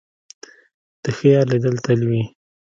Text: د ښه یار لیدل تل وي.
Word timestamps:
د 1.03 1.05
ښه 1.17 1.27
یار 1.33 1.45
لیدل 1.51 1.75
تل 1.85 1.99
وي. 2.09 2.23